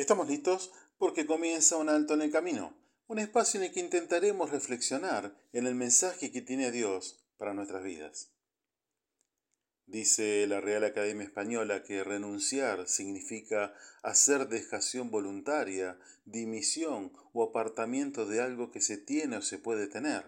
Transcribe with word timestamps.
Estamos 0.00 0.28
listos 0.28 0.72
porque 0.96 1.26
comienza 1.26 1.76
un 1.76 1.90
alto 1.90 2.14
en 2.14 2.22
el 2.22 2.32
camino, 2.32 2.74
un 3.06 3.18
espacio 3.18 3.60
en 3.60 3.66
el 3.66 3.72
que 3.74 3.80
intentaremos 3.80 4.48
reflexionar 4.48 5.36
en 5.52 5.66
el 5.66 5.74
mensaje 5.74 6.32
que 6.32 6.40
tiene 6.40 6.70
Dios 6.70 7.22
para 7.36 7.52
nuestras 7.52 7.84
vidas. 7.84 8.32
Dice 9.84 10.46
la 10.46 10.62
Real 10.62 10.84
Academia 10.84 11.26
Española 11.26 11.82
que 11.82 12.02
renunciar 12.02 12.88
significa 12.88 13.74
hacer 14.02 14.48
dejación 14.48 15.10
voluntaria, 15.10 15.98
dimisión 16.24 17.12
o 17.34 17.42
apartamiento 17.42 18.24
de 18.24 18.40
algo 18.40 18.70
que 18.70 18.80
se 18.80 18.96
tiene 18.96 19.36
o 19.36 19.42
se 19.42 19.58
puede 19.58 19.86
tener. 19.86 20.24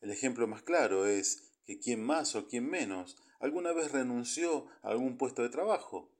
El 0.00 0.10
ejemplo 0.10 0.46
más 0.46 0.62
claro 0.62 1.04
es 1.04 1.52
que 1.66 1.78
quien 1.78 2.02
más 2.02 2.34
o 2.34 2.48
quien 2.48 2.66
menos 2.66 3.18
alguna 3.40 3.74
vez 3.74 3.92
renunció 3.92 4.68
a 4.80 4.88
algún 4.88 5.18
puesto 5.18 5.42
de 5.42 5.50
trabajo 5.50 6.14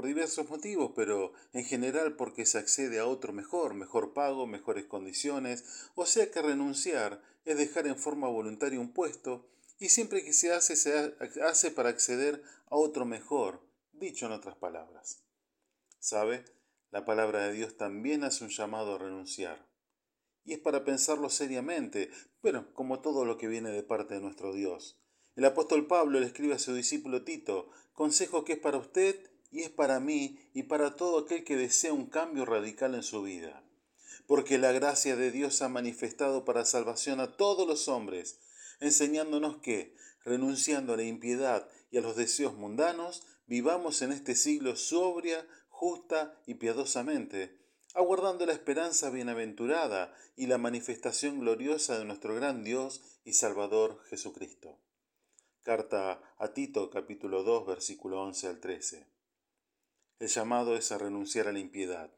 por 0.00 0.06
diversos 0.06 0.48
motivos, 0.48 0.92
pero 0.96 1.34
en 1.52 1.62
general 1.62 2.16
porque 2.16 2.46
se 2.46 2.56
accede 2.56 3.00
a 3.00 3.06
otro 3.06 3.34
mejor, 3.34 3.74
mejor 3.74 4.14
pago, 4.14 4.46
mejores 4.46 4.86
condiciones, 4.86 5.90
o 5.94 6.06
sea 6.06 6.30
que 6.30 6.40
renunciar 6.40 7.22
es 7.44 7.58
dejar 7.58 7.86
en 7.86 7.98
forma 7.98 8.26
voluntaria 8.26 8.80
un 8.80 8.94
puesto 8.94 9.50
y 9.78 9.90
siempre 9.90 10.24
que 10.24 10.32
se 10.32 10.54
hace 10.54 10.74
se 10.74 11.14
hace 11.42 11.70
para 11.70 11.90
acceder 11.90 12.42
a 12.70 12.76
otro 12.76 13.04
mejor, 13.04 13.60
dicho 13.92 14.24
en 14.24 14.32
otras 14.32 14.56
palabras. 14.56 15.22
¿Sabe? 15.98 16.46
La 16.90 17.04
palabra 17.04 17.44
de 17.44 17.52
Dios 17.52 17.76
también 17.76 18.24
hace 18.24 18.42
un 18.44 18.50
llamado 18.50 18.94
a 18.94 18.98
renunciar. 19.00 19.68
Y 20.46 20.54
es 20.54 20.60
para 20.60 20.82
pensarlo 20.82 21.28
seriamente, 21.28 22.10
pero 22.40 22.72
como 22.72 23.02
todo 23.02 23.26
lo 23.26 23.36
que 23.36 23.48
viene 23.48 23.70
de 23.70 23.82
parte 23.82 24.14
de 24.14 24.20
nuestro 24.20 24.54
Dios. 24.54 24.98
El 25.36 25.44
apóstol 25.44 25.86
Pablo 25.86 26.20
le 26.20 26.26
escribe 26.26 26.54
a 26.54 26.58
su 26.58 26.72
discípulo 26.72 27.22
Tito, 27.22 27.68
consejo 27.92 28.46
que 28.46 28.54
es 28.54 28.58
para 28.58 28.78
usted 28.78 29.30
y 29.50 29.62
es 29.62 29.70
para 29.70 30.00
mí 30.00 30.38
y 30.54 30.64
para 30.64 30.96
todo 30.96 31.18
aquel 31.18 31.44
que 31.44 31.56
desea 31.56 31.92
un 31.92 32.06
cambio 32.06 32.44
radical 32.44 32.94
en 32.94 33.02
su 33.02 33.22
vida. 33.22 33.62
Porque 34.26 34.58
la 34.58 34.72
gracia 34.72 35.16
de 35.16 35.30
Dios 35.30 35.60
ha 35.62 35.68
manifestado 35.68 36.44
para 36.44 36.64
salvación 36.64 37.20
a 37.20 37.36
todos 37.36 37.66
los 37.66 37.88
hombres, 37.88 38.38
enseñándonos 38.80 39.58
que, 39.58 39.96
renunciando 40.24 40.94
a 40.94 40.96
la 40.96 41.02
impiedad 41.02 41.68
y 41.90 41.98
a 41.98 42.00
los 42.00 42.16
deseos 42.16 42.54
mundanos, 42.54 43.26
vivamos 43.46 44.02
en 44.02 44.12
este 44.12 44.36
siglo 44.36 44.76
sobria, 44.76 45.46
justa 45.68 46.40
y 46.46 46.54
piadosamente, 46.54 47.58
aguardando 47.94 48.46
la 48.46 48.52
esperanza 48.52 49.10
bienaventurada 49.10 50.14
y 50.36 50.46
la 50.46 50.58
manifestación 50.58 51.40
gloriosa 51.40 51.98
de 51.98 52.04
nuestro 52.04 52.34
gran 52.34 52.62
Dios 52.62 53.02
y 53.24 53.32
Salvador 53.32 54.00
Jesucristo. 54.08 54.78
Carta 55.62 56.20
a 56.38 56.54
Tito 56.54 56.88
capítulo 56.90 57.42
2 57.42 57.66
versículo 57.66 58.22
11 58.22 58.46
al 58.46 58.60
13. 58.60 59.19
El 60.20 60.28
llamado 60.28 60.76
es 60.76 60.92
a 60.92 60.98
renunciar 60.98 61.48
a 61.48 61.52
la 61.52 61.60
impiedad, 61.60 62.12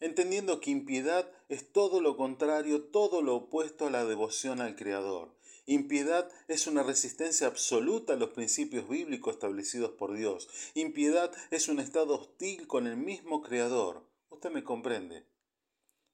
entendiendo 0.00 0.60
que 0.60 0.72
impiedad 0.72 1.30
es 1.48 1.70
todo 1.70 2.00
lo 2.00 2.16
contrario, 2.16 2.82
todo 2.82 3.22
lo 3.22 3.36
opuesto 3.36 3.86
a 3.86 3.90
la 3.90 4.04
devoción 4.04 4.60
al 4.60 4.74
Creador. 4.74 5.36
Impiedad 5.64 6.28
es 6.48 6.66
una 6.66 6.82
resistencia 6.82 7.46
absoluta 7.46 8.14
a 8.14 8.16
los 8.16 8.30
principios 8.30 8.88
bíblicos 8.88 9.34
establecidos 9.34 9.92
por 9.92 10.14
Dios. 10.14 10.48
Impiedad 10.74 11.30
es 11.52 11.68
un 11.68 11.78
estado 11.78 12.16
hostil 12.16 12.66
con 12.66 12.88
el 12.88 12.96
mismo 12.96 13.40
Creador. 13.40 14.04
Usted 14.30 14.50
me 14.50 14.64
comprende. 14.64 15.24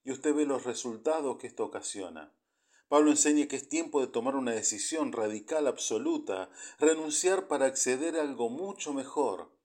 Y 0.03 0.11
usted 0.11 0.35
ve 0.35 0.45
los 0.45 0.63
resultados 0.63 1.39
que 1.39 1.47
esto 1.47 1.65
ocasiona. 1.65 2.35
Pablo 2.87 3.09
enseña 3.09 3.47
que 3.47 3.55
es 3.55 3.67
tiempo 3.67 3.99
de 3.99 4.07
tomar 4.07 4.35
una 4.35 4.51
decisión 4.51 5.11
radical 5.11 5.65
absoluta, 5.65 6.51
renunciar 6.77 7.47
para 7.47 7.65
acceder 7.65 8.15
a 8.17 8.21
algo 8.21 8.49
mucho 8.49 8.93
mejor 8.93 9.59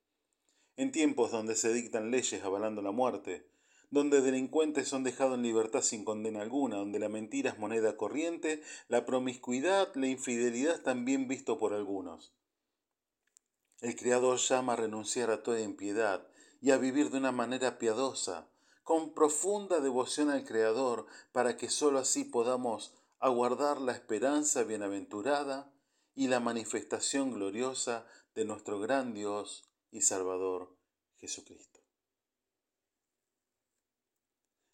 en 0.76 0.92
tiempos 0.92 1.30
donde 1.30 1.56
se 1.56 1.72
dictan 1.72 2.10
leyes 2.10 2.44
avalando 2.44 2.82
la 2.82 2.90
muerte, 2.90 3.48
donde 3.90 4.20
delincuentes 4.20 4.88
son 4.88 5.04
dejados 5.04 5.36
en 5.36 5.42
libertad 5.42 5.80
sin 5.80 6.04
condena 6.04 6.42
alguna, 6.42 6.76
donde 6.76 6.98
la 6.98 7.08
mentira 7.08 7.50
es 7.50 7.58
moneda 7.58 7.96
corriente, 7.96 8.62
la 8.88 9.06
promiscuidad, 9.06 9.94
la 9.94 10.08
infidelidad 10.08 10.80
bien 10.96 11.28
visto 11.28 11.58
por 11.58 11.72
algunos. 11.72 12.34
El 13.80 13.96
Creador 13.96 14.38
llama 14.38 14.74
a 14.74 14.76
renunciar 14.76 15.30
a 15.30 15.42
toda 15.42 15.60
impiedad 15.60 16.26
y 16.60 16.70
a 16.70 16.78
vivir 16.78 17.10
de 17.10 17.18
una 17.18 17.32
manera 17.32 17.78
piadosa, 17.78 18.48
con 18.82 19.14
profunda 19.14 19.80
devoción 19.80 20.30
al 20.30 20.44
Creador, 20.44 21.06
para 21.32 21.56
que 21.56 21.70
sólo 21.70 21.98
así 21.98 22.24
podamos 22.24 22.94
aguardar 23.18 23.80
la 23.80 23.92
esperanza 23.92 24.62
bienaventurada 24.64 25.72
y 26.14 26.28
la 26.28 26.40
manifestación 26.40 27.32
gloriosa 27.32 28.06
de 28.34 28.44
nuestro 28.44 28.80
gran 28.80 29.14
Dios 29.14 29.68
y 29.90 30.02
Salvador 30.02 30.76
Jesucristo. 31.16 31.80